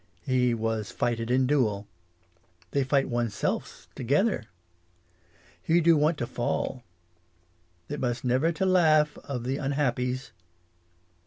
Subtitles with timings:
[0.23, 1.87] He was fighted in duel.
[2.71, 4.45] They fight one's selfs together.
[5.61, 6.81] He do want to fall.
[7.87, 10.31] It must never to laugh of the unhappies.